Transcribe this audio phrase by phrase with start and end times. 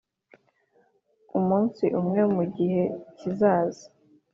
[1.39, 2.83] umunsi umwe mugihe
[3.17, 3.85] kizaza